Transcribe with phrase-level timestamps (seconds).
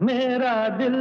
[0.03, 0.95] मेरा दिल।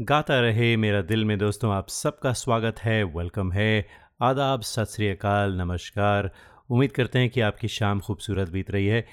[0.00, 3.86] गाता रहे मेरा दिल में दोस्तों, आप सबका स्वागत है वेलकम है।
[4.22, 6.30] आदाब, सत श्रीकाल नमस्कार।
[6.70, 9.06] उम्मीद करते हैं कि आपकी शाम खूबसूरत बीत रही है।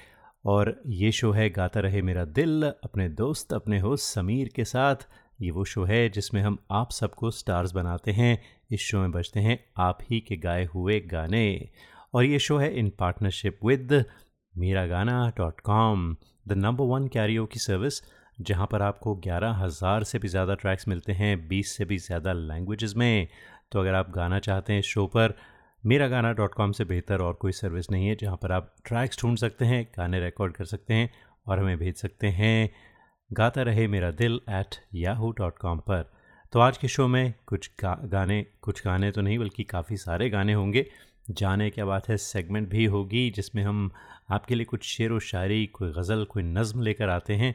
[0.44, 4.96] और ये शो है गाता रहे मेरा दिल, अपने दोस्त, अपने होस्ट समीर के साथ।
[5.40, 9.40] ये वो शो है जिसमें हम आप सबको स्टार्स बनाते हैं। इस शो में बजते
[9.40, 11.68] हैं आप ही के गाए हुए गाने।
[12.14, 14.04] और ये शो है इन partnership with
[14.54, 16.14] Mera Gana dot com
[16.48, 18.02] the number one carrier की सर्विस
[18.38, 22.32] जहाँ पर आपको ग्यारह हज़ार से भी ज़्यादा ट्रैक्स मिलते हैं, बीस से भी ज़्यादा
[22.32, 23.28] लैंग्वेजेस में।
[23.72, 25.34] तो अगर आप गाना चाहते हैं शो पर
[25.84, 29.20] मेरा गाना डॉट कॉम से बेहतर और कोई सर्विस नहीं है, जहाँ पर आप ट्रैक्स
[29.20, 31.10] ढूंढ सकते हैं, गाने रिकॉर्ड कर सकते हैं
[31.46, 32.70] और हमें भेज सकते हैं,
[33.30, 36.10] गाता रहे मेरा दिल एट याहू डॉट कॉम पर।
[36.52, 40.30] तो आज के शो में कुछ गा, गाने कुछ गाने तो नहीं बल्कि काफ़ी सारे
[40.30, 40.86] गाने होंगे।
[41.30, 43.90] जाने क्या बात है सेगमेंट भी होगी जिसमें हम
[44.30, 47.54] आपके लिए कुछ शेर व शायरी कोई गज़ल कोई नज़म लेकर आते हैं।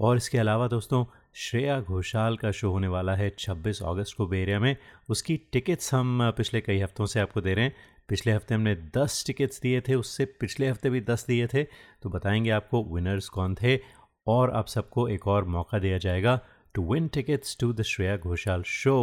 [0.00, 4.60] और इसके अलावा दोस्तों श्रेया घोषाल का शो होने वाला है 26 अगस्त को बेरिया
[4.60, 4.76] में।
[5.08, 7.74] उसकी टिकट्स हम पिछले कई हफ्तों से आपको दे रहे हैं।
[8.08, 11.64] पिछले हफ़्ते हमने 10 टिकट्स दिए थे उससे पिछले हफ़्ते भी 10 दिए थे।
[12.02, 13.78] तो बताएँगे आपको विनर्स कौन थे
[14.26, 16.40] और आप सबको एक और मौका दिया जाएगा।
[16.78, 18.96] To win tickets to the Shreya Ghoshal show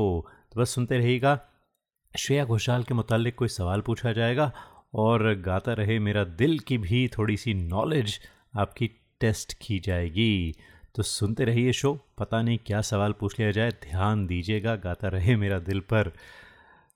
[0.51, 1.39] तो बस सुनते रहिएगा।
[2.13, 4.51] श्रेया घोषाल के मुतालिक कोई सवाल पूछा जाएगा
[4.95, 8.19] और गाता रहे मेरा दिल की भी थोड़ी सी नॉलेज
[8.57, 8.87] आपकी
[9.21, 10.55] टेस्ट की जाएगी।
[10.95, 15.35] तो सुनते रहिए शो पता नहीं क्या सवाल पूछ लिया जाए। ध्यान दीजिएगा गाता रहे
[15.35, 16.11] मेरा दिल पर।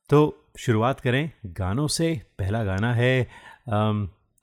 [0.10, 0.20] तो
[0.60, 3.28] शुरुआत करें गानों से। पहला गाना है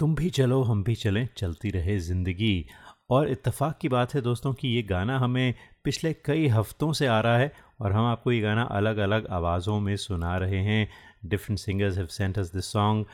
[0.00, 2.66] तुम भी चलो, हम भी चलें, चलती रहे ज़िंदगी।
[3.10, 5.54] और इत्तेफाक की बात है दोस्तों कि ये गाना हमें
[5.84, 9.78] पिछले कई हफ्तों से आ रहा है और हम आपको ये गाना अलग अलग आवाज़ों
[9.80, 10.88] में सुना रहे हैं।
[11.24, 13.06] Different singers have sent us this song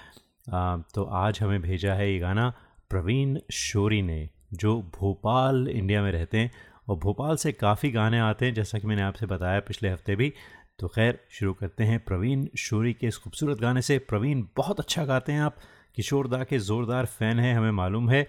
[0.95, 2.53] तो आज हमें भेजा है ये गाना
[2.91, 6.51] प्रवीण शोरी ने, जो भोपाल, इंडिया में रहते हैं
[6.89, 10.33] और भोपाल से काफ़ी गाने आते हैं, जैसा कि मैंने आपसे बताया पिछले हफ़्ते भी।
[10.79, 15.05] तो खैर, शुरू करते हैं प्रवीण शोरी के इस खूबसूरत गाने से। प्रवीण, बहुत अच्छा
[15.05, 15.57] गाते हैं आप।
[15.97, 18.27] किशोर दा के ज़ोरदार फ़ैन हैं, हमें मालूम है।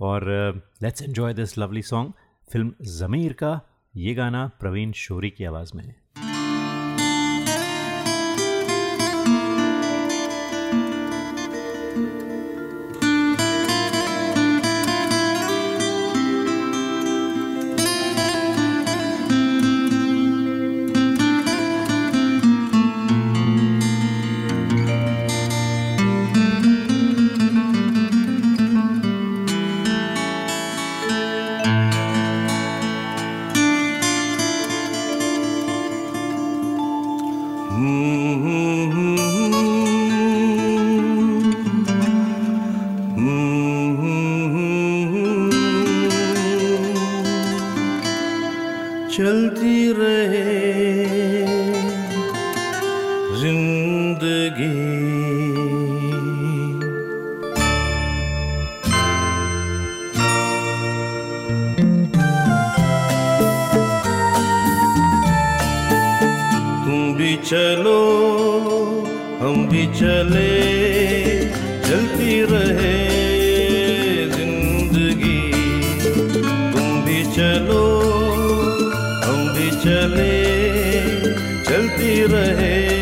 [0.00, 0.24] और
[0.82, 2.12] let's enjoy this lovely song
[2.50, 3.60] film Zameer का
[3.96, 6.03] ये गाना प्रवीण शोरी की आवाज़ में प्यार
[77.36, 77.84] की
[79.24, 80.34] हम भी चले
[81.64, 82.93] चलती रहे।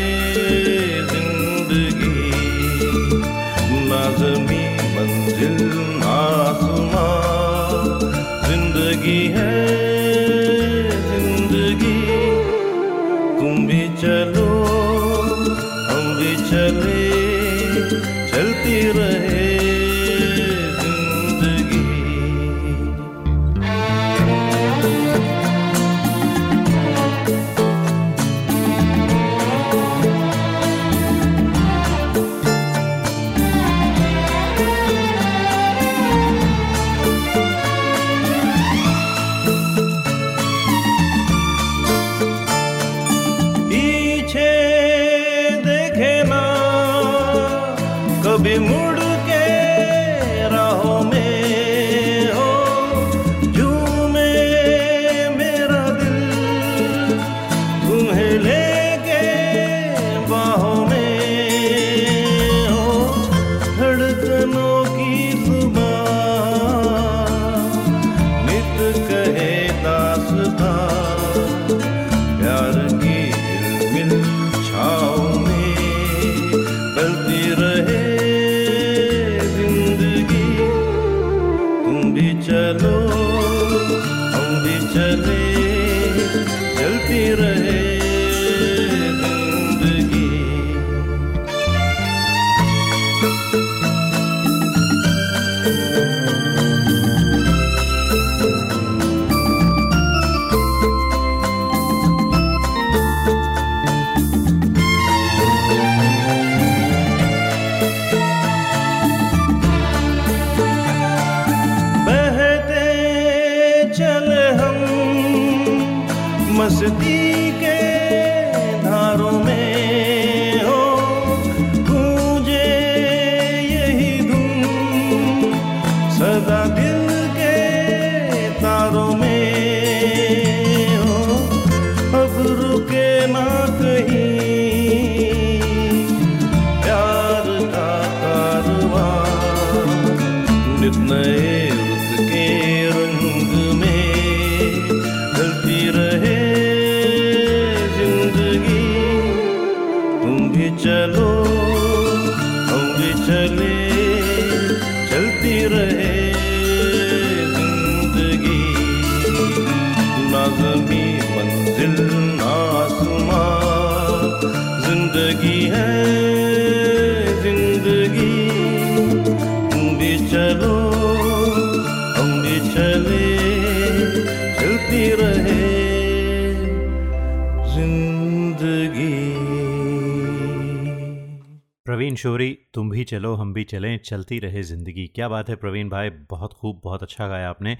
[183.03, 186.79] भी चलो, हम भी चलें, चलती रहे ज़िंदगी। क्या बात है प्रवीण भाई, बहुत खूब,
[186.83, 187.77] बहुत अच्छा गाया आपने।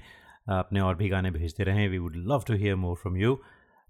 [0.50, 3.38] आपने और भी गाने भेजते रहें we would love to hear more from you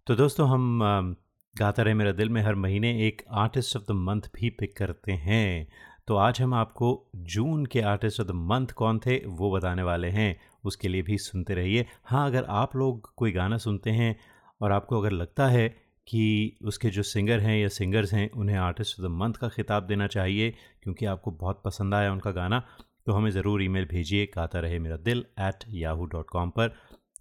[0.06, 1.16] तो दोस्तों, हम
[1.56, 5.12] गाता रहे मेरा दिल में हर महीने एक आर्टिस्ट ऑफ़ द मंथ भी पिक करते
[5.12, 5.66] हैं।
[6.08, 6.90] तो आज हम आपको
[7.34, 11.18] जून के आर्टिस्ट ऑफ़ द मंथ कौन थे, वो बताने वाले हैं। उसके लिए भी
[11.20, 14.14] सुनते रहिए। हाँ अगर आप लोग कोई गाना सुनते हैं
[14.60, 15.68] और आपको अगर लगता है
[16.08, 19.86] कि उसके जो सिंगर हैं या सिंगर्स हैं, उन्हें आर्टिस्ट ऑफ़ द मंथ का खिताब
[19.86, 20.50] देना चाहिए,
[20.82, 22.62] क्योंकि आपको बहुत पसंद आया उनका गाना
[23.06, 26.74] तो हमें ज़रूर ईमेल भेजिए, गाता रहे मेरा दिल एट याहू डॉट कॉम पर।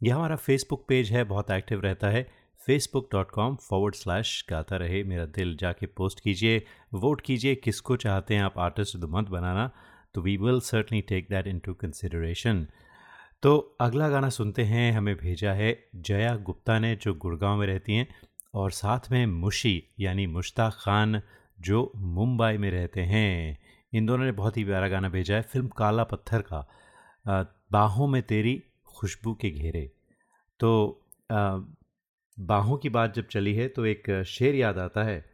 [0.04, 2.28] यह हमारा फेसबुक पेज है, बहुत एक्टिव रहता है
[2.62, 6.62] Facebook dot com forward slash Gata Rahe Mera दिल, जाके पोस्ट कीजिए
[6.96, 9.70] वोट कीजिए किसको चाहते हैं आप आर्टिस्ट ऑफ़ द मंथ बनाना
[10.16, 12.66] तो we will certainly take that into consideration
[13.44, 17.96] तो अगला गाना सुनते हैं, हमें भेजा है जया गुप्ता ने, जो गुड़गांव में रहती
[17.96, 18.08] हैं।
[18.54, 21.22] और साथ में मुशी, यानी मुश्ताक खान,
[21.60, 23.58] जो मुंबई में रहते हैं,
[23.94, 26.68] इन दोनों ने बहुत ही प्यारा गाना भेजा है, फ़िल्म काला पत्थर का।
[27.72, 29.86] बाहों में तेरी खुशबू के घेरे।
[30.60, 31.00] तो
[32.38, 35.26] बाहों की बात जब चली है तो एक शेर याद आता है,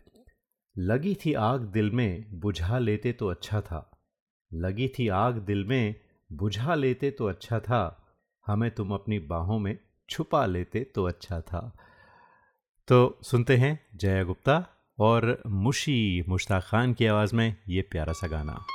[0.75, 3.89] लगी थी आग दिल में, बुझा लेते तो अच्छा था।
[4.51, 5.95] लगी थी आग दिल में,
[6.29, 7.81] बुझा लेते तो अच्छा था।
[8.45, 9.77] हमें तुम अपनी बाहों में
[10.09, 11.61] छुपा लेते तो अच्छा था।
[12.89, 14.65] तो सुनते हैं जया गुप्ता
[14.99, 18.65] और मुशी मुश्ताक खान की आवाज़ में ये प्यारा सा गाना।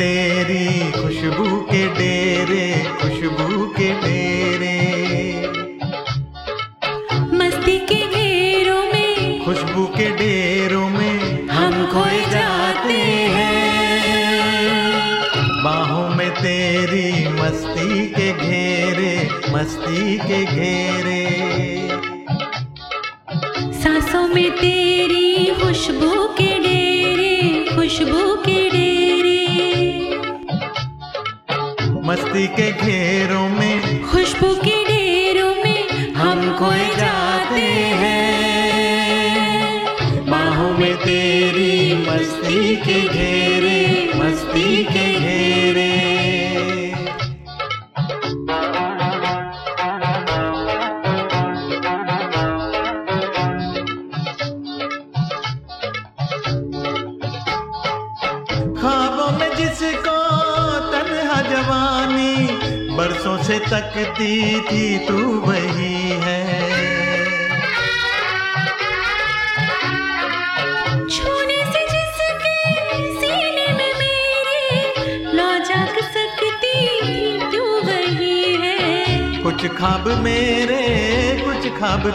[0.00, 2.66] तेरी खुशबू के डेरे
[3.00, 4.76] खुशबू के डेरे।
[7.32, 12.98] मस्ती के घेरों में खुशबू के डेरों में हम खोए जाते
[13.36, 13.62] हैं।
[15.64, 19.14] बाहों में तेरी मस्ती के घेरे
[19.52, 20.89] मस्ती के घेरे।
[32.30, 32.69] platiqué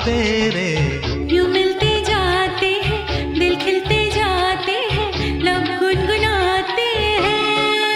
[0.06, 0.72] तेरे।
[1.36, 3.34] यूँ मिलते जाते हैं?
[3.40, 6.90] दिल खिलते जाते हैं लब गुनगुनाते
[7.26, 7.96] हैं।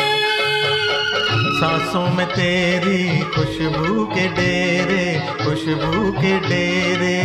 [1.60, 7.19] सांसों में तेरी खुशबू के डेरे खुशबू के डेरे।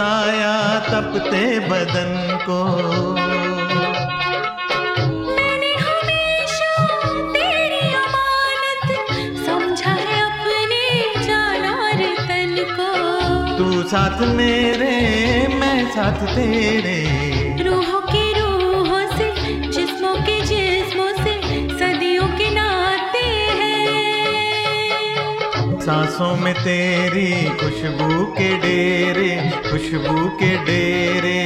[0.00, 2.60] जान तपते बदन को।
[13.58, 14.94] तू साथ मेरे
[15.54, 17.49] मैं साथ तेरे।
[25.90, 27.30] सांसों में तेरी
[27.60, 29.30] खुशबू के डेरे
[29.62, 31.40] खुशबू के डेरे।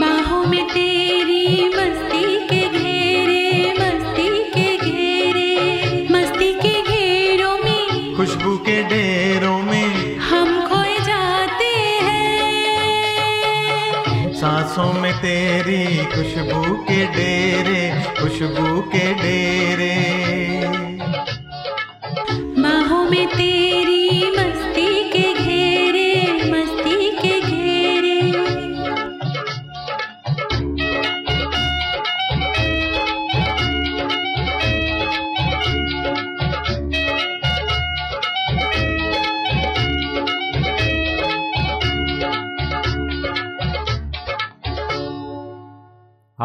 [0.00, 3.46] बाहों में तेरी मस्ती के घेरे
[3.78, 5.52] मस्ती के घेरे
[6.10, 7.82] मस्ती के घेरों में
[8.16, 9.90] खुशबू के डेरों में
[10.28, 11.72] हम खोए जाते
[12.08, 12.42] हैं।
[14.42, 15.84] सांसों में तेरी
[16.14, 17.82] खुशबू के डेरे
[18.20, 19.89] खुशबू के डेरे।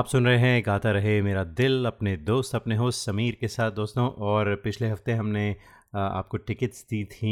[0.06, 3.72] आप सुन रहे हैं, गाता रहे मेरा दिल, अपने दोस्त, अपने होस्ट समीर के साथ
[3.72, 5.46] दोस्तों। और पिछले हफ़्ते हमने
[5.96, 7.32] आपको टिकट्स दी थी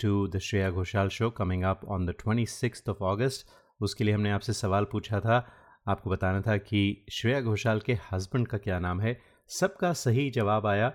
[0.00, 3.50] to the Shreya Ghoshal show coming up on the twenty six of August
[3.80, 5.40] उसके लिए हमने आपसे सवाल पूछा था।
[5.88, 9.18] आपको बताना था कि श्रेया घोषाल के हस्बैंड का क्या नाम है?
[9.50, 10.92] सबका सही जवाब आया।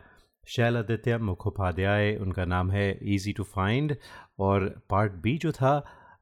[0.47, 3.95] शैल आदित्य मुखोपाध्याय, उनका नाम है इजी टू फाइंड
[4.39, 5.77] और पार्ट बी जो था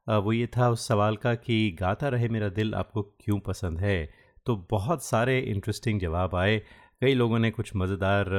[0.08, 4.25] वो ये था उस सवाल का कि गाता रहे मेरा दिल आपको क्यों पसंद है?
[4.46, 6.58] तो बहुत सारे इंटरेस्टिंग जवाब आए।
[7.00, 8.30] कई लोगों ने कुछ मज़ेदार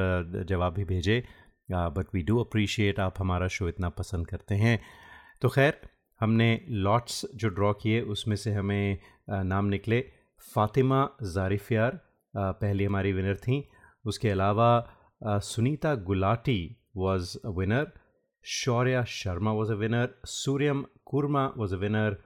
[0.48, 1.22] जवाब भी भेजे।
[1.68, 4.78] बट वी डू अप्रिशिएट आप हमारा शो इतना पसंद करते हैं।
[5.42, 5.80] तो खैर,
[6.20, 8.98] हमने लॉट्स जो ड्रॉ किए, उसमें से हमें
[9.30, 10.00] नाम निकले
[10.54, 12.00] फ़ातिमा जारिफियार।
[12.34, 13.62] पहली हमारी विनर थी।
[14.04, 14.70] उसके अलावा
[15.44, 16.60] Sunita Gulati
[16.96, 17.92] was a winner
[18.44, 22.16] Shaurya Sharma was a winner Suryam Kurma was a winner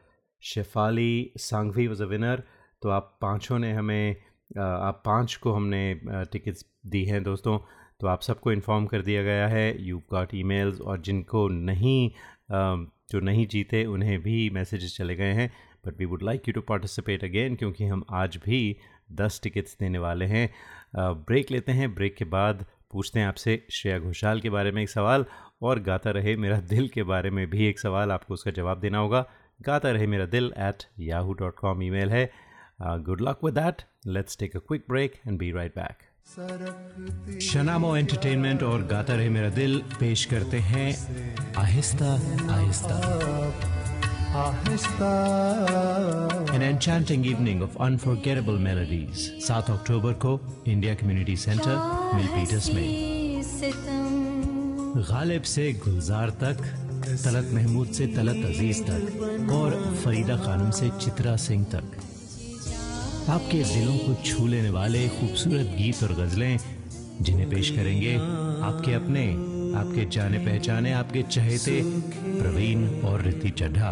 [0.43, 2.43] Shefali Sanghvi was a winner
[2.83, 4.17] तो आप पाँचों ने हमें
[4.59, 6.01] आप पाँच को हमने
[6.33, 7.59] टिकट्स दी हैं दोस्तों।
[8.01, 12.11] तो आप सबको इन्फॉर्म कर दिया गया है यू गॉट ईमेल्स और जिनको नहीं
[12.53, 15.51] जो नहीं जीते उन्हें भी मैसेजेस चले गए हैं।
[15.87, 18.77] But we would like you to participate again क्योंकि हम आज भी
[19.13, 20.49] दस टिकट्स देने वाले हैं।
[20.97, 24.91] ब्रेक लेते हैं। ब्रेक के बाद पूछते हैं आपसे श्रेया घोषाल के बारे में एक
[24.91, 25.25] सवाल
[25.63, 28.99] और गाता रहे मेरा दिल के बारे में भी एक सवाल। आपको उसका जवाब देना
[28.99, 29.25] होगा।
[29.61, 32.11] Gata Rahe Mera Dil at Yahoo dot com email
[32.85, 35.97] है good luck with that let's take a quick break and be right back
[37.43, 40.89] Shanamo entertainment और गाता रहे मेरा दिल पेश करते हैं
[41.59, 42.11] Aahista
[42.57, 42.97] Aahista.
[46.57, 49.25] An enchanting evening of unforgettable melodies.
[49.47, 50.31] 7 अक्टूबर को
[50.67, 51.75] India community centre
[52.15, 52.87] Milpitas में।
[55.11, 56.57] गालिब से गुलजार तक
[57.25, 59.71] तलत महमूद से तलत अज़ीज़ तक और
[60.05, 61.87] फरीदा खानम से चित्रा सिंह तक।
[63.29, 66.59] आपके दिलों को छू लेने वाले खूबसूरत गीत और गजलें
[67.21, 69.27] जिन्हें पेश करेंगे आपके अपने,
[69.79, 71.83] आपके जाने पहचाने, आपके चहेते
[72.41, 73.91] प्रवीण और रिति चड्ढा।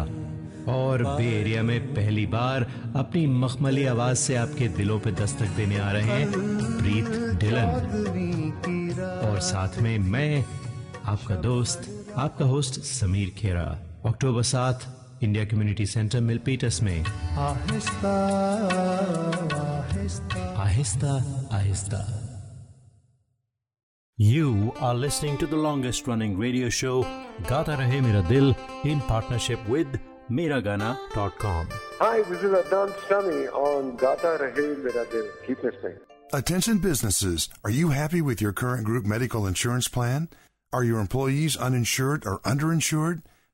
[0.67, 5.77] और बे एरिया में पहली बार अपनी मखमली आवाज़ से आपके दिलों पे दस्तक देने
[5.77, 6.31] आ रहे हैं
[6.77, 7.05] प्रीत
[7.39, 7.69] डिलन
[9.31, 10.45] और साथ में मैं,
[11.05, 13.63] आपका दोस्त, आपका होस्ट समीर खेरा।
[14.05, 17.04] अक्टूबर सात इंडिया कम्युनिटी सेंटर मिलपीटस में
[20.64, 21.12] Aahista
[21.58, 22.04] Aahista
[24.18, 26.92] You are listening to the longest running radio show
[27.48, 28.54] Gata Rahe Mera Dil
[28.92, 29.98] in partnership with
[30.30, 31.68] Miragana.com.
[31.98, 35.26] Hi, this is Adnan Sami on Gata Rahe Mera Dil.
[35.46, 35.98] Keep listening.
[36.32, 37.48] Attention businesses.
[37.62, 40.30] Are you happy with your current group medical insurance plan?
[40.72, 43.20] Are your employees uninsured or underinsured?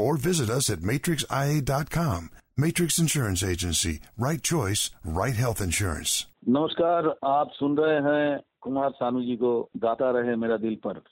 [0.00, 2.30] Or visit us at matrixia.com.
[2.58, 4.00] Matrix Insurance Agency.
[4.16, 6.26] Right choice, right health insurance.
[6.48, 9.50] नमस्कार आप सुन रहे हैं कुमार सानू जी को
[9.84, 11.02] गाता रहे मेरा दिल पर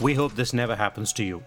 [0.00, 1.42] We hope this never happens to you.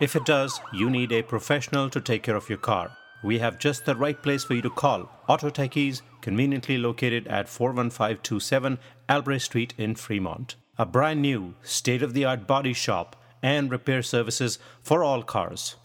[0.00, 2.90] If it does, you need a professional to take care of your car.
[3.24, 5.08] We have just the right place for you to call.
[5.28, 10.56] Auto Techies, conveniently located at 41527 Albrecht Street in Fremont.
[10.78, 15.75] A brand new, state of the art body shop and repair services for all cars.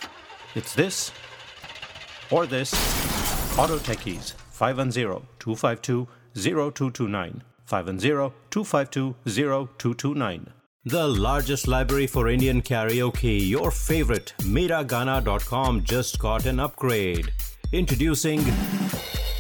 [0.55, 1.13] It's this
[2.31, 2.73] or this.
[3.59, 7.43] Auto Techies, 510 252 0229.
[7.65, 10.53] 510 252 0229.
[10.85, 17.33] The largest library for Indian karaoke, your favorite, Miragana.com just got an upgrade.
[17.73, 18.39] Introducing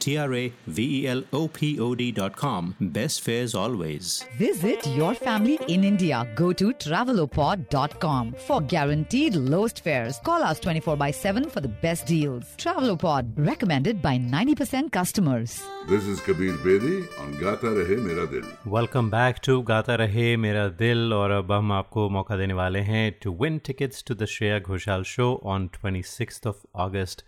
[0.00, 2.74] T R A V E L O P O D.com.
[2.96, 4.24] Best fares always.
[4.38, 6.18] Visit your family in India.
[6.34, 10.18] Go to travelopod.com for guaranteed lowest fares.
[10.24, 12.44] Call us 24 by 7 for the best deals.
[12.58, 15.62] Travelopod, recommended by 90% customers.
[15.88, 18.44] This is Kabir Bedi on Gata Rahe Mera Dil.
[18.76, 23.04] Welcome back to Gata Rahe Mera दिल और अब हम आपको मौका देने वाले हैं
[23.22, 27.24] two win tickets to the Shreya Ghoshal show on twenty six of August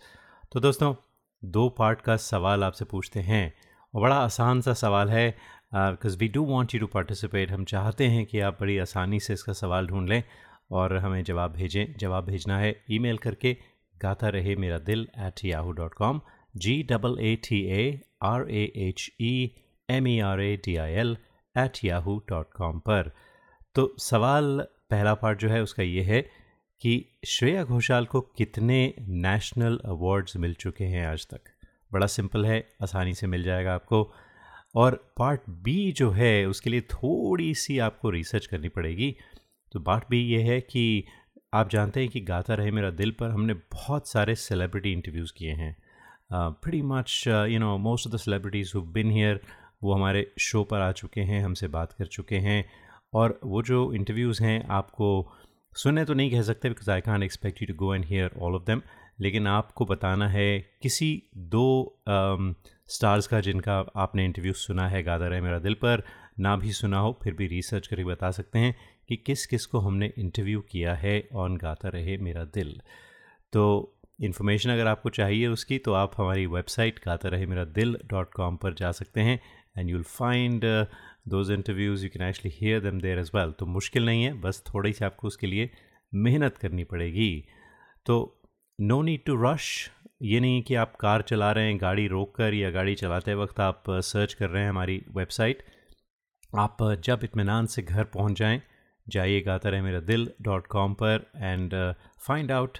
[0.53, 0.93] तो दोस्तों
[1.42, 3.52] दो पार्ट का सवाल आपसे पूछते हैं,
[3.94, 5.28] और बड़ा आसान सा सवाल है
[5.74, 9.32] because we do want you to participate हम चाहते हैं कि आप बड़ी आसानी से
[9.32, 10.22] इसका सवाल ढूंढ लें,
[10.70, 13.56] और हमें जवाब भेजें। जवाब भेजना है ईमेल करके
[13.96, 16.20] Gata Rahe Mera Dil at Yahoo dot com
[16.56, 19.34] G double A T A R A H E
[19.88, 21.16] M E R A D I L
[21.56, 23.10] at Yahoo dot com पर।
[23.74, 24.58] तो सवाल
[24.90, 26.20] पहला पार्ट जो है उसका ये है
[26.82, 26.94] कि
[27.26, 31.40] श्रेया घोषाल को कितने नेशनल अवार्ड्स मिल चुके हैं आज तक?
[31.92, 34.12] बड़ा सिंपल है, आसानी से मिल जाएगा आपको।
[34.74, 39.16] और पार्ट बी जो है, उसके लिए थोड़ी सी आपको रिसर्च करनी पड़ेगी।
[39.72, 41.04] तो पार्ट बी ये है कि
[41.54, 45.52] आप जानते हैं कि गाता रहे मेरा दिल पर हमने बहुत सारे सेलिब्रिटी इंटरव्यूज़ किए
[45.52, 45.76] हैं।
[46.64, 49.38] pretty much you know most of the celebrities who've been here,
[49.82, 52.70] वो हमारे शो पर आ चुके हैं, हमसे बात कर चुके हैं।
[53.14, 55.32] और वो जो इंटरव्यूज़ हैं, आपको
[55.76, 58.54] सुने तो नहीं कह सकते because I can't expect you to go and hear all
[58.54, 58.82] of them
[59.20, 62.02] लेकिन आपको बताना है, किसी दो
[62.88, 66.02] स्टार्स का जिनका आपने इंटरव्यू सुना है गादा रहे मेरा दिल पर,
[66.40, 68.74] ना भी सुना हो, फिर भी रिसर्च करके बता सकते हैं
[69.08, 72.80] कि किस किस को हमने इंटरव्यू किया है ऑन गाता रहे मेरा दिल।
[73.52, 78.32] तो इन्फॉर्मेशन अगर आपको चाहिए उसकी तो आप हमारी वेबसाइट गाता रहे मेरा दिल डॉट
[78.32, 79.38] कॉम पर जा सकते हैं।
[79.78, 80.64] And you you'll find
[81.28, 84.62] those interviews you can actually hear them there as well तो मुश्किल नहीं है, बस
[84.74, 85.70] थोड़ी सी आपको उसके लिए
[86.14, 87.44] मेहनत करनी पड़ेगी।
[88.06, 88.42] तो
[88.80, 89.90] नो नीड टू रश
[90.22, 93.60] ये नहीं कि आप कार चला रहे हैं, गाड़ी रोक कर या गाड़ी चलाते वक्त
[93.60, 95.64] आप सर्च कर रहे हैं हमारी वेबसाइट
[96.58, 98.60] आप जब इतमान से घर पहुँच जाएँ
[99.08, 101.74] जाइए गाता रहे मेरा दिल डॉट कॉम पर and
[102.26, 102.78] find out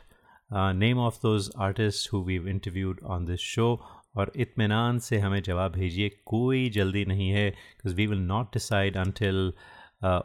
[0.53, 3.67] name of those artist who we interviewed on this show
[4.17, 8.97] और इतमान से हमें जवाब भेजिए कोई जल्दी नहीं है because we will not decide
[8.97, 9.53] until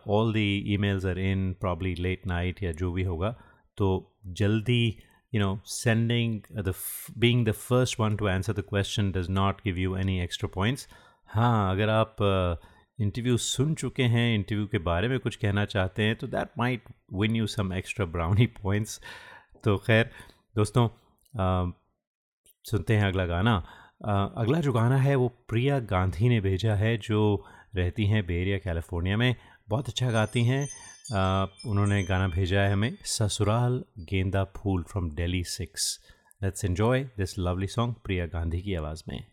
[0.08, 3.36] all the emails are in probably late night या जो भी होगा
[3.78, 4.98] तो जल्दी
[5.64, 9.78] sending uh, the f- being the first one to answer the question does not give
[9.78, 10.88] you any extra points.
[11.28, 12.16] हाँ अगर आप
[13.00, 16.48] interview uh, सुन चुके हैं इंटरव्यू के बारे में कुछ कहना चाहते हैं तो that
[16.58, 19.02] might win you some extra brownie points
[19.64, 20.10] तो खैर
[20.56, 21.74] दोस्तों uh,
[22.70, 23.56] सुनते हैं अगला गाना।
[24.38, 29.18] अगला जो गाना है वो प्रिया गांधी ने भेजा है, जो रहती हैं बेरिया, कैलिफ़ोर्निया
[29.18, 29.36] में।
[29.70, 30.64] बहुत अच्छा गाती हैं।
[31.68, 36.00] उन्होंने गाना भेजा है हमें, Sasural Genda Phool from Delhi six
[36.44, 39.24] let's enjoy this lovely song Priya Gandhi की आवाज़ में।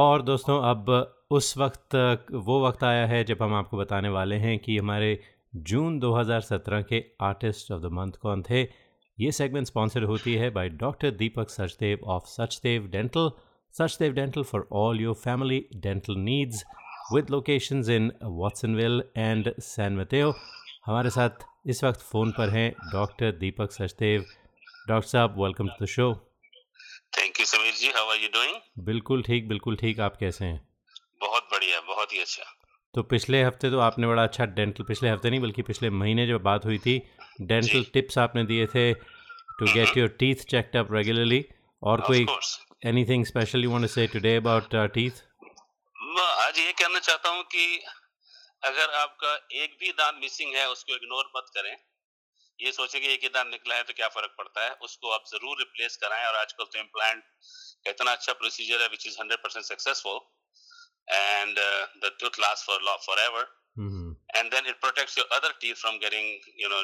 [0.00, 0.86] और दोस्तों, अब
[1.30, 1.94] उस वक्त,
[2.32, 5.18] वो वक्त आया है जब हम आपको बताने वाले हैं कि हमारे
[5.68, 8.62] जून 2017 के आर्टिस्ट ऑफ़ द मंथ कौन थे।
[9.18, 13.30] ये सेगमेंट स्पॉन्सर होती है by doctor Deepak Sachdev of Sachdev dental
[13.74, 16.64] Sachdev dental for all your family dental needs
[17.12, 20.32] with locations in Watsonville and San Mateo
[20.86, 24.24] हमारे साथ इस वक्त फ़ोन पर हैं डॉक्टर दीपक सचदेव
[24.88, 26.12] डॉक्टर साहब welcome to the show
[27.90, 30.58] ji how are you doing बिल्कुल ठीक बिल्कुल ठीक। आप कैसे हैं?
[31.20, 32.44] बहुत बढ़िया बहुत ही अच्छा।
[32.94, 36.42] तो पिछले हफ़्ते तो आपने बड़ा अच्छा डेंटल पिछले हफ़्ते नहीं बल्कि पिछले महीने जब
[36.42, 36.96] बात हुई थी
[37.40, 41.44] डेंटल टिप्स आपने दिए थे to get your teeth checked up regularly
[41.82, 42.26] और कोई
[42.86, 45.22] anything special you want to say today about teeth
[46.20, 47.66] आज ये कहना चाहता हूँ कि
[48.64, 51.74] अगर आपका एक भी दांत मिसिंग है उसको इग्नोर मत करें।
[52.62, 55.24] ये सोचे कि एक ही दांत निकला है तो क्या फ़र्क पड़ता है उसको आप
[55.28, 57.22] ज़रूर रिप्लेस कराएँ और आजकल तो इम्प्लांट
[57.84, 60.20] का इतना अच्छा प्रोसीजर है which is hundred percent successful
[61.08, 61.58] and
[62.04, 63.48] the tooth last for law forever
[64.36, 66.82] and then it protects your other teeth from getting you know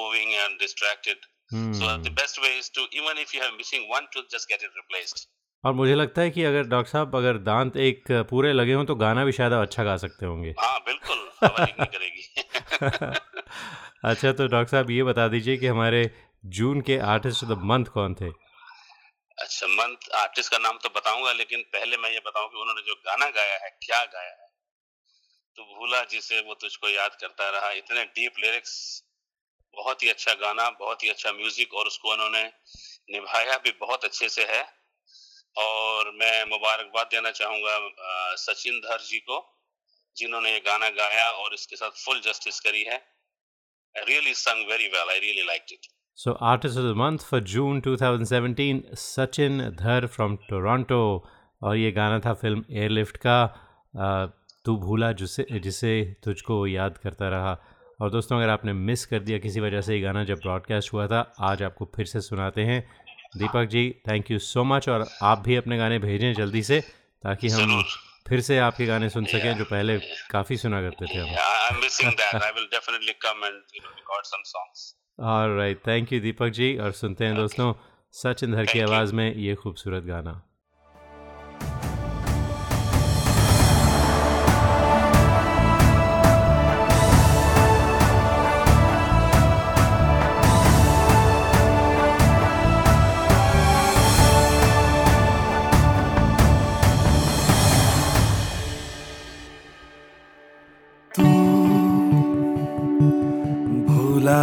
[0.00, 4.08] moving and distracted so the best way is to even if you have missing one
[4.14, 5.26] tooth just get it replaced
[5.64, 8.94] और मुझे लगता है कि अगर doctor साहब अगर दांत एक पूरे लगे हों तो
[8.94, 11.30] गाना भी शायद अच्छा गा सकते होंगे। हाँ बिल्कुल
[11.84, 12.42] करेगी।
[14.04, 16.00] अच्छा तो डॉक्टर साहब ये बता दीजिए कि हमारे
[16.54, 18.26] जून के आर्टिस्ट ऑफ़ द मंथ कौन थे?
[19.38, 22.94] अच्छा मंथ आर्टिस्ट का नाम तो बताऊँगा, लेकिन पहले मैं ये बताऊँ कि उन्होंने जो
[22.94, 24.48] गाना गाया है, क्या गाया है?
[25.58, 28.74] तो भूला जिसे वो तुझको याद करता रहा, इतने डीप लिरिक्स,
[29.74, 32.42] बहुत ही अच्छा गाना, बहुत ही अच्छा म्यूज़िक, और उसको उन्होंने
[33.10, 34.62] निभाया भी बहुत अच्छे से है।
[35.56, 39.42] और मैं मुबारकबाद देना चाहूँगा सचिन धर जी को,
[40.16, 43.02] जिन्होंने ये गाना गाया और इसके साथ फुल जस्टिस करी है।
[43.96, 45.78] Really sung very well I really like it
[46.26, 51.20] So, Artist of the Month for June 2017, Sachin Dhar from Toronto.
[51.62, 53.46] और ये गाना था फ़िल्म एयरलिफ्ट का।
[54.64, 57.60] तू भूला जिसे जिसे तुझको याद करता रहा।
[58.00, 61.06] और दोस्तों अगर आपने मिस कर दिया किसी वजह से ये गाना जब ब्रॉडकास्ट हुआ
[61.06, 62.90] था आज आपको फिर से सुनाते हैं।
[63.36, 66.80] Deepak ji thank you so much और आप भी अपने गाने भेजें जल्दी से
[67.22, 67.84] ताकि हम
[68.28, 69.54] फिर से आपके गाने सुन सके yeah.
[69.54, 69.98] जो पहले
[70.30, 71.18] काफ़ी सुना करते थे
[75.74, 77.74] थैंक यू दीपक जी और सुनते हैं दोस्तों
[78.12, 80.53] सचिन धर की आवाज़ में ये खूबसूरत गाना।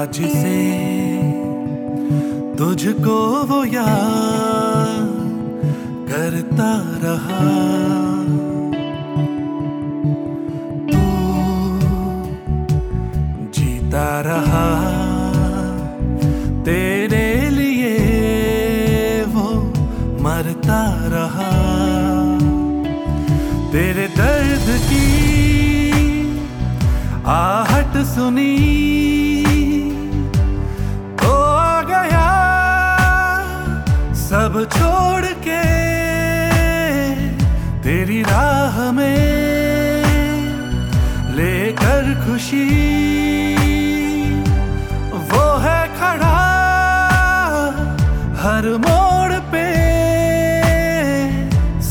[0.01, 0.57] भूला जिसे
[2.57, 5.09] तुझको वो याद
[6.09, 6.71] करता
[7.03, 7.41] रहा।
[10.89, 11.01] तू
[13.53, 14.65] जीता रहा
[16.63, 17.93] तेरे लिए,
[19.25, 19.47] वो
[20.21, 20.83] मरता
[21.13, 21.51] रहा।
[23.71, 25.07] तेरे दर्द की
[27.25, 29.10] आहट सुनी
[34.65, 35.61] छोड़ के
[37.83, 39.21] तेरी राह में
[41.35, 42.67] लेकर खुशी
[45.31, 46.37] वो है खड़ा
[48.43, 49.65] हर मोड़ पे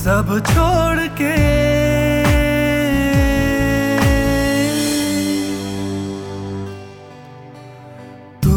[0.01, 1.37] सब छोड़ के।
[8.43, 8.57] तू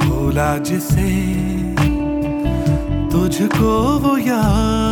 [0.00, 1.08] भूला जिसे
[3.34, 4.83] तुझको वो याद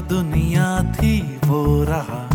[0.00, 2.33] दुनिया थी वो रहा।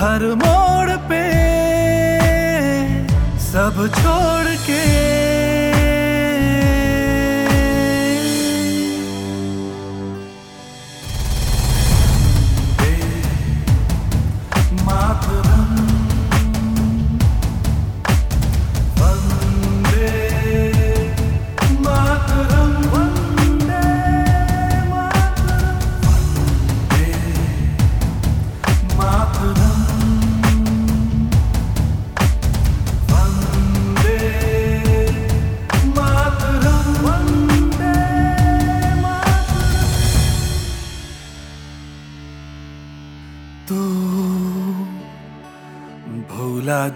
[0.00, 1.22] हर मोड़ पे
[3.50, 4.84] सब छोड़ के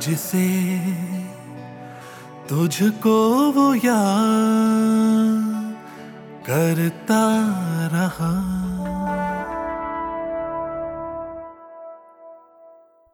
[0.07, 0.79] जिसे
[2.49, 5.77] तुझको वो याद
[6.47, 7.41] करता
[7.87, 8.65] रहा।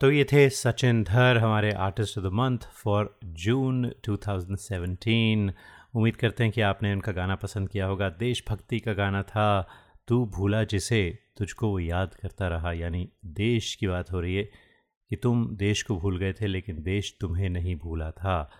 [0.00, 5.52] तो ये थे सचिन धर, हमारे artist of the month for June 2017
[5.94, 9.68] उम्मीद करते हैं कि आपने उनका गाना पसंद किया होगा। देशभक्ति का गाना था,
[10.08, 14.69] तू भूला जिसे तुझको वो याद करता रहा यानी देश की बात हो रही है।
[15.10, 18.50] कि तुम देश को भूल गए थे, लेकिन देश तुम्हें नहीं भूला था।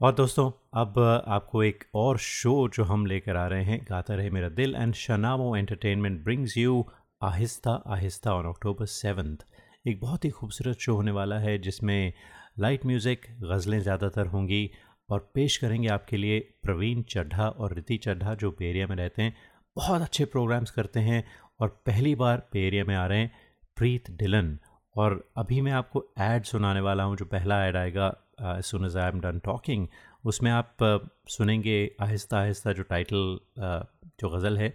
[0.00, 0.98] और दोस्तों, अब
[1.28, 4.94] आपको एक और शो जो हम लेकर आ रहे हैं, Gata Rahe Mera Dil and
[4.94, 6.84] Shanamo entertainment brings you
[7.22, 9.44] Aahista Aahista on October seventh
[9.86, 12.12] एक बहुत ही खूबसूरत शो होने वाला है, जिसमें
[12.58, 14.70] लाइट म्यूज़िक गज़लें ज़्यादातर होंगी,
[15.10, 19.22] और पेश करेंगे आपके लिए प्रवीण चड्ढा और रिति चड्ढा, जो पे एरिया में रहते
[19.22, 19.36] हैं।
[19.76, 21.24] बहुत अच्छे प्रोग्राम्स करते हैं,
[21.60, 23.30] और पहली बार पे एरिया में आ रहे हैं,
[23.76, 24.58] प्रीत डिलन।
[24.98, 29.08] और अभी मैं आपको ऐड सुनाने वाला हूँ जो पहला ऐड आएगा सुन as I
[29.08, 29.86] am done talking
[30.24, 33.84] उसमें आप uh, सुनेंगे आहिस्ता आहिस्ता जो टाइटल uh,
[34.20, 34.74] जो गज़ल है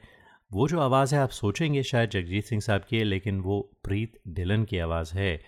[0.52, 4.20] वो जो आवाज़ है आप सोचेंगे शायद जगजीत सिंह साहब की है लेकिन वो प्रीत
[4.28, 5.40] डिलन की आवाज़ है।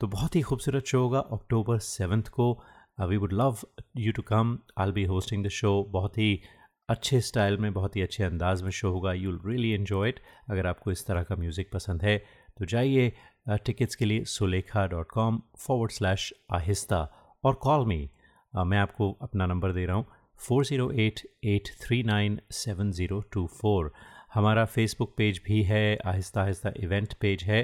[0.00, 2.52] तो बहुत ही खूबसूरत शो होगा अक्टूबर सेवन्थ को।
[3.00, 3.58] We would love
[3.96, 6.40] you to come I be hosting the show बहुत ही
[6.88, 10.66] अच्छे स्टाइल में बहुत ही अच्छे अंदाज में शो होगा। यू रियली एन्जॉय इट अगर
[10.66, 12.16] आपको इस तरह का म्यूज़िक पसंद है।
[12.58, 13.12] तो जाइए
[13.46, 17.00] टिकट्स के लिए Sulekha dot com forward slash Aahista
[17.44, 18.08] और कॉल मी
[18.52, 20.06] मैं आपको अपना नंबर दे रहा हूँ
[20.40, 23.92] four zero eight eight three nine seven zero two four
[24.34, 27.62] हमारा फेसबुक पेज भी है, आहिस्ता आहिस्ता इवेंट पेज है.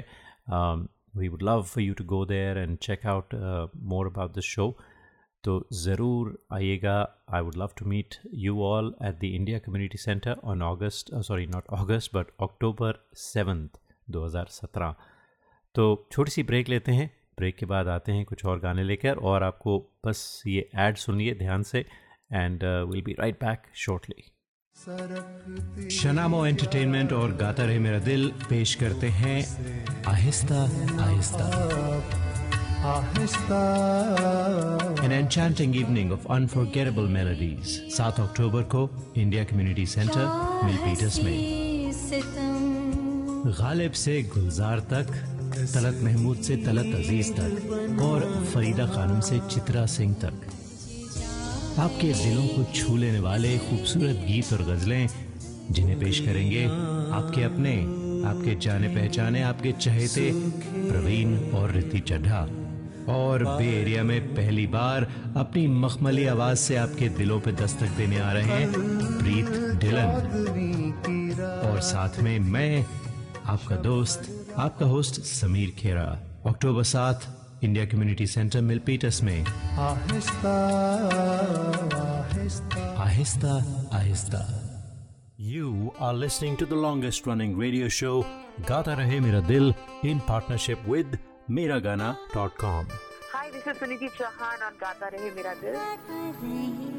[1.17, 3.35] We would love for you to go there and check out
[3.91, 4.75] more about the show
[5.43, 6.97] तो ज़रूर आइएगा.
[7.33, 8.15] I would love to meet
[8.45, 13.79] you all at the India community centre on August sorry not August but October seventh
[14.15, 14.93] 2017
[15.75, 19.17] तो छोटी सी break लेते हैं। Break के बाद आते हैं कुछ और गाने लेकर
[19.29, 19.77] और आपको
[20.07, 24.23] बस ये ऐड सुनिए ध्यान से and will be right back shortly
[25.89, 29.37] Shanamo entertainment और गाता रहे मेरा दिल पेश करते हैं
[30.07, 30.61] Aahista
[31.05, 31.47] Aahista.
[35.05, 37.71] An enchanting evening of unforgettable melodies.
[37.95, 38.83] 7 अक्टूबर को
[39.17, 40.25] इंडिया कम्युनिटी सेंटर
[40.65, 41.35] मिलपीटर्स में।
[43.59, 45.11] गालिब से गुलजार तक
[45.49, 48.21] तलत महमूद से तलत अज़ीज़ तक और
[48.53, 54.61] फरीदा खानम से चित्रा सिंह तक। आपके दिलों को छू लेने वाले खूबसूरत गीत और
[54.63, 55.09] गजलें
[55.71, 57.73] जिन्हें पेश करेंगे आपके अपने,
[58.29, 60.31] आपके जाने पहचाने, आपके चहेते
[60.89, 62.47] प्रवीण और रिति चड्ढा।
[63.09, 65.07] और बे एरिया में पहली बार
[65.37, 68.67] अपनी मखमली आवाज़ से आपके दिलों पर दस्तक देने आ रहे हैं
[69.17, 69.49] प्रीत
[69.81, 70.09] डिलन
[71.71, 72.85] और साथ में मैं,
[73.45, 76.05] आपका दोस्त आपका होस्ट समीर खेरा
[76.49, 77.25] अक्टूबर सात
[77.63, 80.55] India community centre Milpitas में। Aahista
[81.99, 82.81] Aahista.
[83.03, 83.53] Aahista
[83.93, 84.41] Aahista.
[85.51, 88.13] You are listening to the longest running radio show
[88.69, 89.73] Gata Rahe Mera Dil
[90.05, 91.17] in partnership with
[91.49, 92.87] Mera Gana dot com
[93.33, 96.98] hi this is Sunidhi Chauhan और गाता रहे मेरा दिल।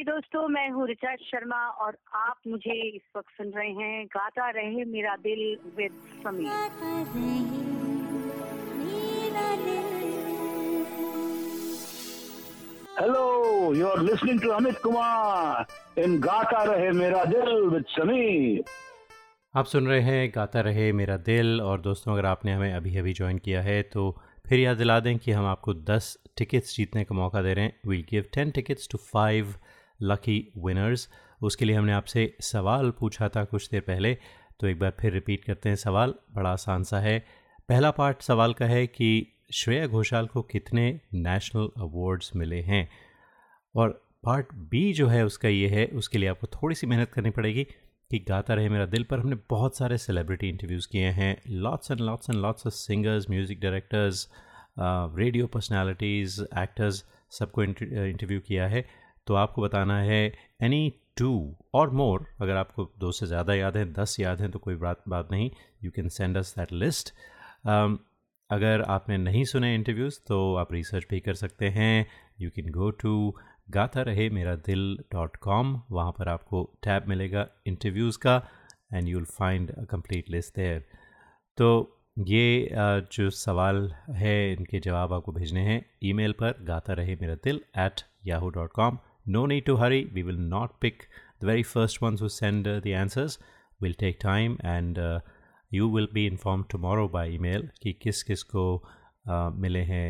[0.00, 4.48] हाय दोस्तों मैं हूँ रिचा शर्मा और आप मुझे इस वक्त सुन रहे हैं Gata
[4.50, 5.42] Rahe Mera Dil
[5.76, 6.48] with Sameer
[12.98, 15.66] Hello, you're listening to Amit Kumar
[15.98, 18.64] in Gata Rahe Mera Dil with Sameer.
[19.54, 23.12] आप सुन रहे हैं गाता रहे मेरा दिल और दोस्तों अगर आपने हमें अभी अभी
[23.12, 24.10] ज्वाइन किया है तो
[24.48, 26.06] फिर याद दिला दें कि हम आपको 10
[26.38, 29.54] टिकट्स जीतने का मौका दे रहे हैं we'll give 10 tickets to five
[30.02, 31.08] lucky winners
[31.42, 34.16] उसके लिए हमने आपसे सवाल पूछा था कुछ देर पहले
[34.60, 37.18] तो एक बार फिर रिपीट करते हैं सवाल। बड़ा आसान सा है।
[37.68, 42.88] पहला पार्ट सवाल का है कि श्रेया घोषाल को कितने नेशनल अवार्ड्स मिले हैं?
[43.74, 43.90] और
[44.24, 47.64] पार्ट बी जो है उसका ये है, उसके लिए आपको थोड़ी सी मेहनत करनी पड़ेगी
[47.64, 52.00] कि गाता रहे मेरा दिल, पर हमने बहुत सारे सेलिब्रिटी इंटरव्यूज़ किए हैं। Lots and
[52.00, 54.28] lots and lots of singers music directors
[54.78, 58.84] radio personalities actors सबको इंटरव्यू किया है।
[59.30, 63.92] तो आपको बताना है एनी टू और मोर अगर आपको दो से ज़्यादा याद हैं,
[63.92, 65.50] दस याद हैं तो कोई बात बात नहीं
[65.84, 67.10] you can send us that list
[68.50, 72.06] अगर आपने नहीं सुने इंटरव्यूज़ तो आप रिसर्च भी कर सकते हैं
[72.40, 73.34] यू कैन गो टू
[73.70, 78.48] गाता रहे मेरा दिल डॉट कॉम वहाँ पर आपको टैब मिलेगा इंटरव्यूज़ का
[78.94, 80.84] and you will find a complete list there
[81.56, 82.68] तो ये
[83.12, 88.00] जो सवाल है, इनके जवाब आपको भेजने हैं ईमेल पर Gata Rahe Mera Dil at
[88.26, 88.98] Yahoo dot com
[89.30, 91.02] no need to hurry we will not pick
[91.42, 93.38] the very first ones who send the answers
[93.82, 94.98] will take time and
[95.72, 98.64] you will be inform tomorrow by email कि किस किस को
[99.28, 100.08] अ, मिले हैं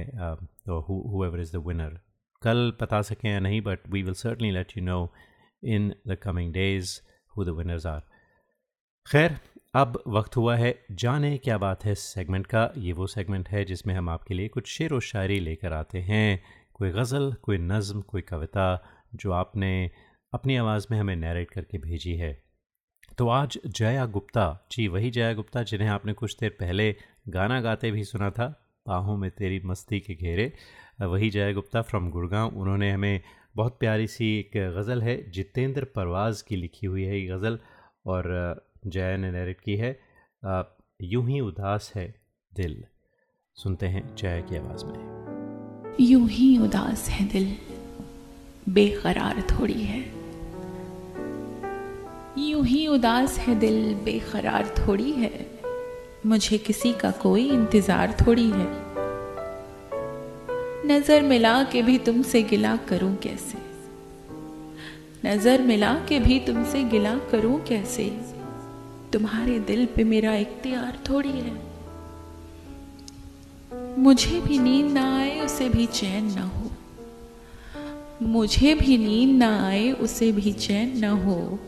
[0.66, 1.98] तो ever is the winner
[2.42, 4.98] कल बता सकें या नहीं but we will certainly let you know
[5.62, 6.98] in the coming days
[7.36, 8.00] who the winners are
[9.06, 9.36] खैर
[9.74, 13.94] अब वक्त हुआ है जाने क्या बात है सेगमेंट का। ये वो सेगमेंट है जिसमें
[13.94, 16.42] हम आपके लिए कुछ शेर व शायरी लेकर आते हैं।
[16.74, 18.66] कोई गज़ल कोई नज़म कोई कविता
[19.14, 19.90] जो आपने
[20.32, 22.32] अपनी आवाज़ में हमें नरेट करके भेजी है।
[23.18, 26.94] तो आज जया गुप्ता, जी वही जया गुप्ता जिन्हें आपने कुछ देर पहले
[27.28, 28.48] गाना गाते भी सुना था,
[28.86, 30.52] बाहों में तेरी मस्ती के घेरे,
[31.00, 33.20] वही जया गुप्ता फ्रॉम गुड़गांव, उन्होंने हमें
[33.56, 37.58] बहुत प्यारी सी एक गज़ल है, जितेंद्र परवाज़ की लिखी हुई है ये गज़ल,
[38.06, 39.98] और जया ने नरेट की है
[41.02, 42.14] यूँ ही उदास है
[42.52, 42.84] दिल।
[43.56, 47.79] सुनते हैं जया की आवाज़ में। यूँ ही उदास है दिल।
[48.68, 50.00] बेकरार थोड़ी है।
[52.38, 55.50] यूँ ही उदास है दिल, बेकरार थोड़ी है।
[56.26, 58.90] मुझे किसी का कोई इंतज़ार थोड़ी है।
[60.86, 63.58] नज़र मिला के भी तुमसे गिला करूँ कैसे?
[65.26, 68.04] नज़र मिला के भी तुमसे गिला करूँ कैसे?
[69.12, 71.70] तुम्हारे दिल पे मेरा इख्तियार थोड़ी है।
[73.98, 76.69] मुझे भी नींद ना आए, उसे भी चैन ना हो।
[78.22, 81.58] मुझे भी नींद ना आए, उसे भी चैन ना हो।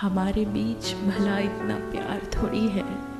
[0.00, 3.10] हमारे बीच भला इतना प्यार थोड़ी है।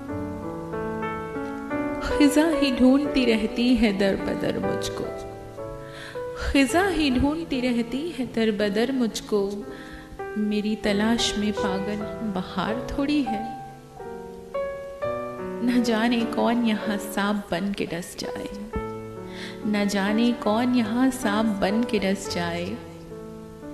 [2.18, 5.04] खिजा ही ढूंढती रहती है दर बदर मुझको।
[6.50, 9.66] खिजा ही ढूंढती रहती है दर बदर मुझको।
[10.38, 13.74] मेरी तलाश में पागल बहार थोड़ी है।
[15.64, 18.79] न जाने कौन यहाँ सांप बन के डस जाए।
[19.66, 22.64] न जाने कौन यहाँ सांप बन के डस जाए।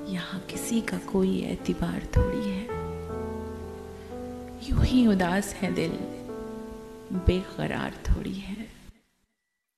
[0.09, 2.64] यहाँ किसी का कोई एतबार थोड़ी है।
[4.62, 5.93] यूँ ही उदास है दिल,
[7.26, 8.66] बेकरार थोड़ी है।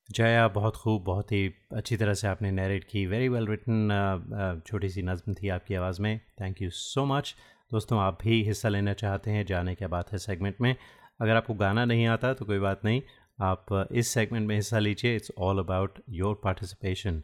[0.09, 4.88] जया, बहुत खूब, बहुत ही अच्छी तरह से आपने नरेट की। वेरी वेल रिटन छोटी
[4.88, 7.34] सी नज़म थी आपकी आवाज़ में। थैंक यू सो मच
[7.72, 10.74] दोस्तों, आप भी हिस्सा लेना चाहते हैं, जाने क्या बात है सेगमेंट में।
[11.20, 13.02] अगर आपको गाना नहीं आता तो कोई बात नहीं।
[13.39, 17.22] आप इस सेगमेंट में हिस्सा लीजिए। It's all about your participation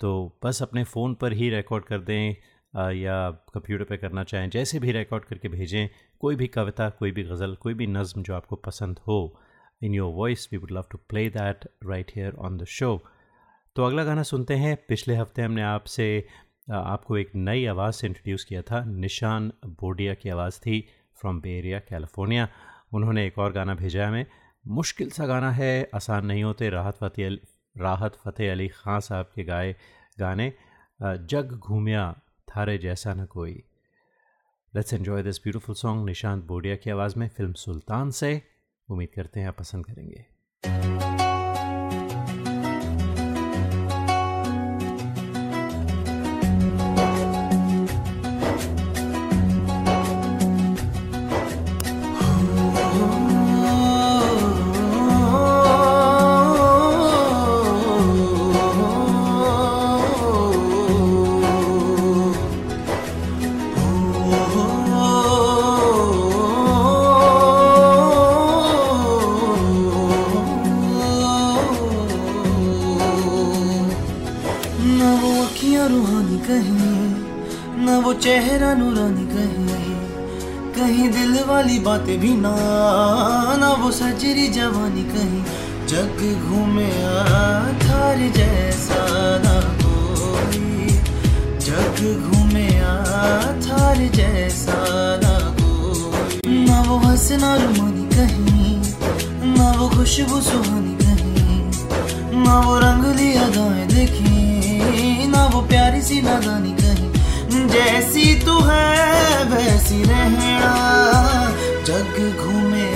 [0.00, 2.34] तो बस अपने फ़ोन पर ही रिकॉर्ड कर दें
[2.92, 5.88] या कंप्यूटर पे करना चाहें, जैसे भी रिकॉर्ड करके भेजें,
[6.20, 9.38] कोई भी कविता, कोई भी गज़ल, कोई भी नज़म जो आपको पसंद हो
[9.82, 13.00] in your voice we would love to play that right here on the show
[13.76, 16.06] तो अगला गाना सुनते हैं। पिछले हफ़्ते हमने आपसे
[16.70, 20.80] आपको एक नई आवाज़ से इंट्रोड्यूस किया था। निशान बोडिया की आवाज़ थी
[21.20, 22.48] फ्रॉम बे एरिया कैलिफ़ोर्निया
[22.94, 24.26] उन्होंने एक और गाना भेजा हमें।
[24.64, 27.38] मुश्किल सा गाना है, आसान नहीं होते। राहत फ़तेह
[27.76, 29.74] राहत फ़तेह अली ख़ान साहब के गाए,
[30.18, 30.52] गाने
[31.00, 32.12] जग घूमिया
[32.48, 33.52] थारे जैसा न कोई।
[34.72, 38.40] Let's enjoy this beautiful song Nishant Bodia की आवाज़ में, फ़िल्म सुल्तान से।
[38.88, 41.01] उम्मीद करते हैं आप पसंद करेंगे।
[81.62, 82.52] वाली बातें भी ना
[83.56, 85.42] ना वो सजरी जवानी कहीं।
[85.86, 86.90] जग घूमे
[87.82, 89.02] थार जैसा
[89.44, 90.88] ना कोई।
[91.66, 92.66] जग घूमे
[93.62, 94.78] थार जैसा
[95.22, 98.74] ना कोई। ना वो हंसना रुमानी कहीं,
[99.54, 106.74] ना वो खुशबू सुहानी कहीं। ना वो रंगली अदाएँ देखी, ना वो प्यारी सी नादानी
[106.82, 107.01] कहीं।
[107.68, 110.74] जैसी तू है वैसी रहना
[111.86, 112.88] जग घूमे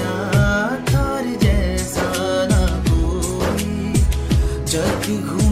[0.90, 2.08] थार जैसा
[2.50, 3.92] ना कोई।
[4.72, 5.45] जग घूमे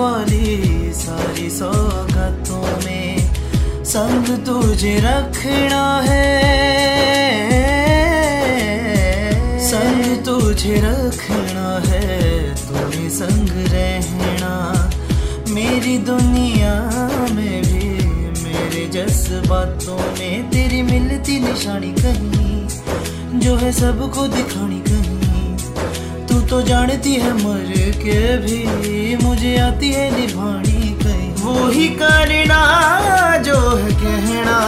[0.00, 3.34] वाली सारी सौगातों में
[3.84, 6.30] संग तुझे रखना है।
[9.68, 12.10] संग तुझे रखना है
[12.54, 14.90] तुम्हें संग रहना।
[15.48, 16.74] मेरी दुनिया
[17.34, 17.88] में भी,
[18.44, 22.68] मेरे जज्बातों में तेरी मिलती निशानी कहीं।
[23.40, 24.99] जो है सबको दिखानी कहीं।
[26.50, 28.60] तू जानती है मर के भी।
[29.16, 32.62] मुझे आती है निभानी कहीं। वो ही करना
[33.36, 34.58] जो है कहना,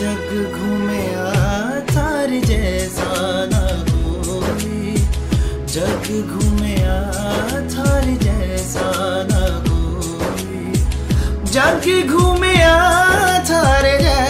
[0.00, 3.10] जग घूमे आ थार जैसा
[3.52, 4.94] ना कोई।
[5.74, 7.02] जग घूमे आ
[7.74, 8.88] थार जैसा
[9.32, 10.72] ना कोई।
[11.52, 12.78] जग घूमे आ
[13.38, 14.29] थार जैसा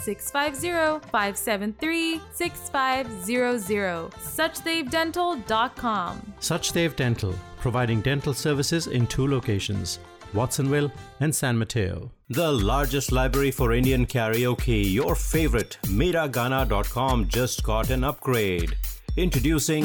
[0.00, 4.10] 650 573 6500.
[4.10, 6.32] SuchdevDental.com.
[6.40, 9.98] Suchdev Dental, providing dental services in two locations,
[10.34, 10.90] Watsonville
[11.20, 12.10] and San Mateo.
[12.28, 18.76] The largest library for Indian karaoke, your favorite, Miragana.com just got an upgrade.
[19.16, 19.84] Introducing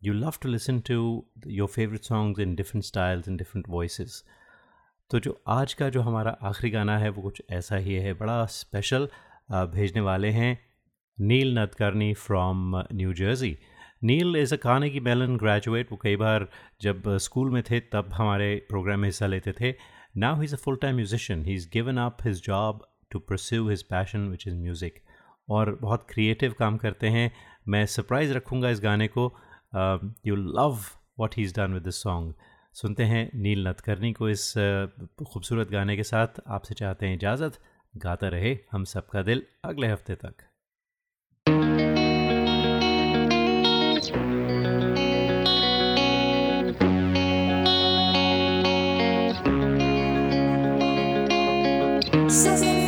[0.01, 4.23] you love to listen to your favourite songs in different styles in different voice
[5.11, 8.45] तो जो आज का जो हमारा आखिरी गाना है, वो कुछ ऐसा ही है। बड़ा
[8.45, 9.07] स्पेशल
[9.51, 10.57] भेजने वाले हैं
[11.17, 13.57] Neel Nadkarni from New Jersey
[14.03, 16.47] Neel is a खाने की मेलन ग्रेजुएट वो कई बार
[16.81, 19.73] जब स्कूल में थे, तब हमारे प्रोग्राम में हिस्सा लेते थे।
[20.17, 23.67] Now he is a full time musician he is given up his job to pursue
[23.69, 25.01] his passion which is music
[25.49, 27.31] और बहुत क्रिएटिव काम करते हैं।
[27.67, 29.33] मैं सरप्राइज़ रखूँगा इस गाने को।
[29.75, 30.77] You love
[31.19, 32.33] what he is done with this song
[32.73, 34.53] सुनते हैं नील नतकर्णी को इस
[35.27, 37.59] खूबसूरत गाने के साथ। आपसे चाहते हैं इजाज़त?
[37.97, 40.33] गाता रहे हम सबका दिल अगले हफ़्ते तक।
[52.51, 52.78] I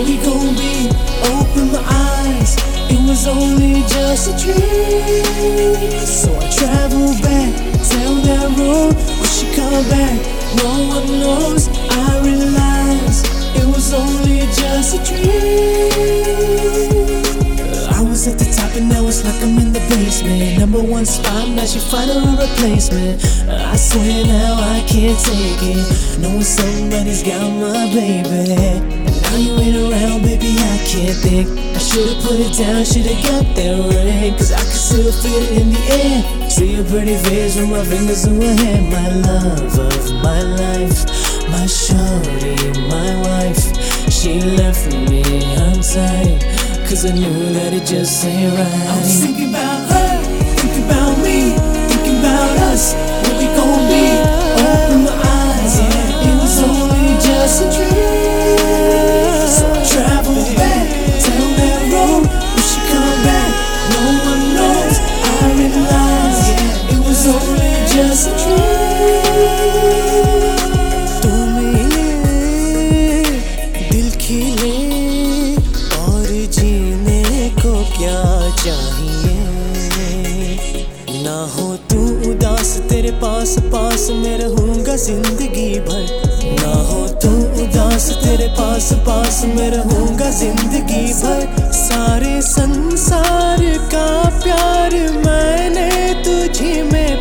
[0.00, 0.88] What we gon' be?
[1.28, 2.56] Open my eyes,
[2.88, 6.06] it was only just a dream.
[6.06, 7.52] So I traveled back
[7.92, 8.96] down that road.
[8.96, 10.16] Will she come back?
[10.56, 11.68] No one knows.
[11.68, 15.92] I realized it was only just a dream.
[17.92, 20.60] I was at the top and now it's like I'm in the basement.
[20.60, 23.22] Number one spot, now she find a replacement.
[23.50, 26.20] I swear now I can't take it.
[26.20, 28.99] Knowing somebody's got my baby.
[29.30, 31.46] Now you ain't around, baby, I can't think.
[31.54, 34.34] I should've put it down, should've got that ring.
[34.34, 36.50] Cause I can still feel it in the air.
[36.50, 38.82] See your pretty face with my fingers in my hair.
[38.90, 41.06] My love of my life.
[41.46, 42.58] My shorty,
[42.90, 43.70] my wife.
[44.10, 45.22] She left me
[45.62, 46.42] untied.
[46.90, 48.66] Cause I knew that it just ain't right.
[48.66, 50.26] I was thinking about her,
[50.58, 51.54] thinking about me,
[51.86, 52.98] thinking about us.
[53.38, 54.10] We gon' be?
[54.58, 56.26] Open my eyes, yeah.
[56.26, 58.09] It was only just a dream.
[81.22, 81.76] ना हो
[82.90, 86.06] तेरे पास पास मैं रहूँगा ज़िंदगी भर
[86.60, 87.30] ना हो तू
[87.62, 93.64] उदास तेरे पास पास मैं रहूँगा ज़िंदगी भर सारे संसार
[93.94, 94.08] का
[94.42, 94.94] प्यार
[95.26, 95.88] मैंने
[96.24, 97.19] तुझी में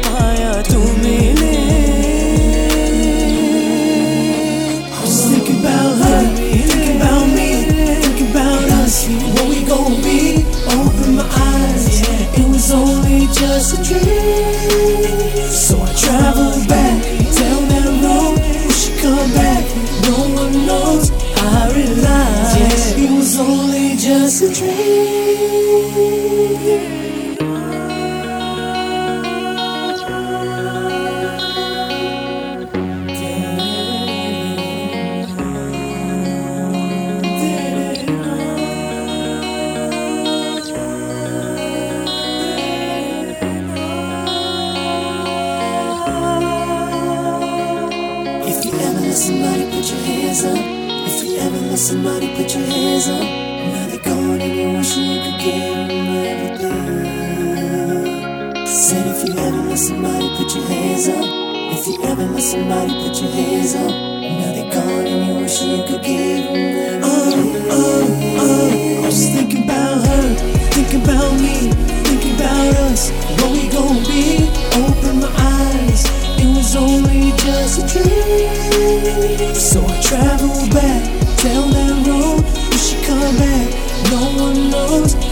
[59.80, 64.52] somebody put your hands up, if you ever let somebody put your hands up, now
[64.52, 67.02] they're gone and you wish you could give them everything.
[67.02, 68.08] Oh, oh,
[68.42, 70.36] oh, I was just thinking about her,
[70.76, 71.72] thinking about me,
[72.04, 73.10] thinking about us,
[73.40, 74.52] what we gon' be.
[74.84, 76.04] Open my eyes,
[76.36, 79.56] it was only just a dream.
[79.56, 81.08] So I traveled back
[81.40, 82.44] down that road.
[82.44, 83.68] Will she come back?
[84.12, 85.29] No one knows.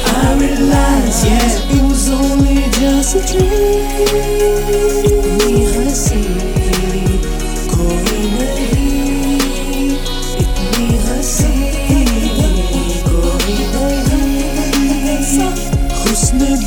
[0.47, 3.67] realize, yeah, it was only just a dream.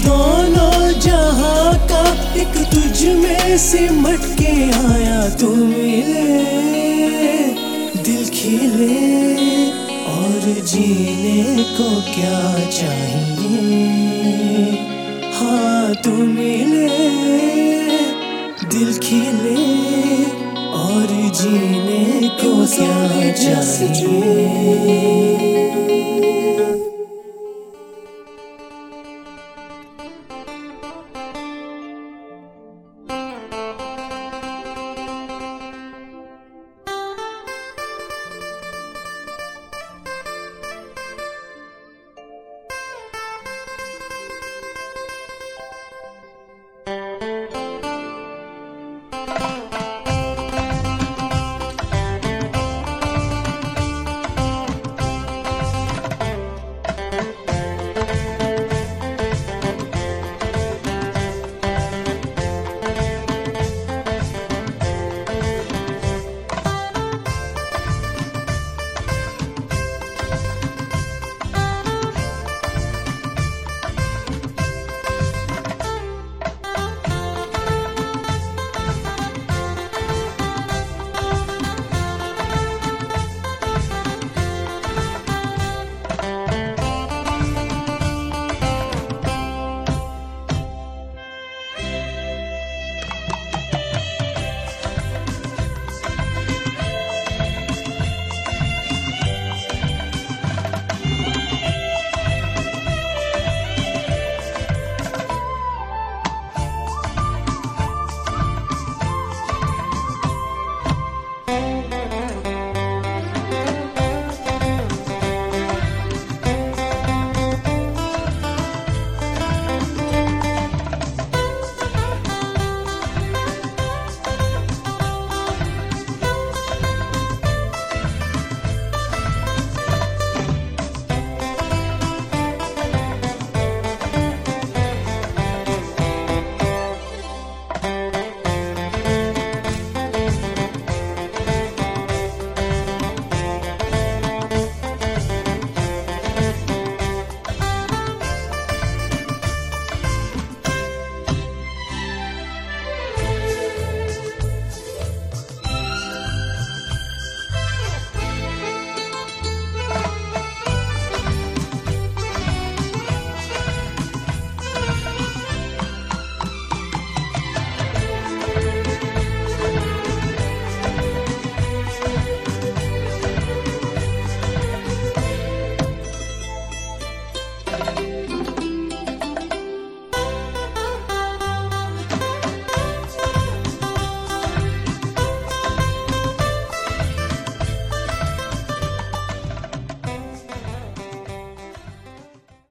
[0.04, 2.02] दोनों जहाँ का
[2.40, 6.24] एक तुझ में सिमट के आया तू मिले,
[8.04, 9.00] दिल खिले
[10.14, 10.40] और
[10.72, 13.39] जीने को क्या चाहिए
[21.50, 25.39] और जीने को क्या चाहिए